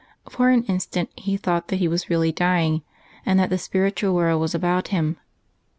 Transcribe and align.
For 0.27 0.49
an 0.49 0.63
instant 0.63 1.11
he 1.15 1.37
thought 1.37 1.67
that 1.67 1.75
he 1.75 1.87
was 1.87 2.09
really 2.09 2.31
dying, 2.31 2.81
and 3.23 3.37
that 3.39 3.51
the 3.51 3.59
spiritual 3.59 4.15
world 4.15 4.41
was 4.41 4.55
about 4.55 4.87
him. 4.87 5.17